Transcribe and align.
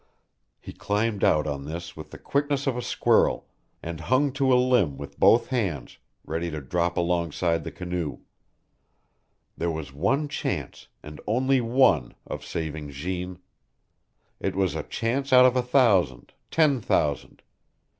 He 0.59 0.73
climbed 0.73 1.23
out 1.23 1.45
on 1.45 1.65
this 1.65 1.95
with 1.95 2.09
the 2.09 2.17
quickness 2.17 2.65
of 2.65 2.75
a 2.75 2.81
squirrel, 2.81 3.45
and 3.83 3.99
hung 3.99 4.31
to 4.31 4.51
a 4.51 4.57
limb 4.57 4.97
with 4.97 5.19
both 5.19 5.49
hands, 5.49 5.99
ready 6.25 6.49
to 6.49 6.59
drop 6.59 6.97
alongside 6.97 7.63
the 7.63 7.71
canoe. 7.71 8.21
There 9.55 9.69
was 9.69 9.93
one 9.93 10.27
chance, 10.27 10.87
and 11.03 11.21
only 11.27 11.61
one, 11.61 12.15
of 12.25 12.43
saving 12.43 12.89
Jeanne. 12.89 13.37
It 14.39 14.55
was 14.55 14.73
a 14.73 14.81
chance 14.81 15.31
out 15.31 15.45
of 15.45 15.55
a 15.55 15.61
thousand 15.61 16.33
ten 16.49 16.81
thousand. 16.81 17.43